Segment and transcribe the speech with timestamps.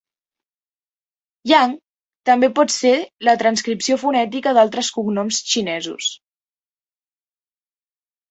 [1.51, 1.73] "Yang"
[2.29, 2.93] també pot ser
[3.27, 6.11] la transcripció fonètica d'altres cognoms xinesos.